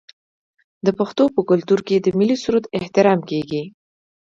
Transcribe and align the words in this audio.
د 0.85 0.87
پښتنو 0.99 1.27
په 1.35 1.41
کلتور 1.49 1.79
کې 1.87 1.95
د 1.99 2.07
ملي 2.19 2.37
سرود 2.43 2.65
احترام 2.77 3.19
کیږي. 3.29 3.63